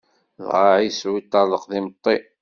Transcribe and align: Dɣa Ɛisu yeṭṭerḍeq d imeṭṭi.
Dɣa 0.45 0.65
Ɛisu 0.77 1.09
yeṭṭerḍeq 1.15 1.63
d 1.71 1.73
imeṭṭi. 1.79 2.17